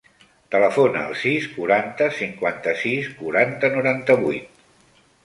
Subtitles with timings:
[0.53, 4.65] Telefona al sis, quaranta, cinquanta-sis, quaranta, noranta-vuit.